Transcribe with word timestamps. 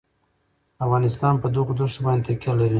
افغانستان 0.85 1.33
په 1.41 1.47
دغو 1.55 1.73
دښتو 1.79 1.99
باندې 2.05 2.23
تکیه 2.27 2.53
لري. 2.59 2.69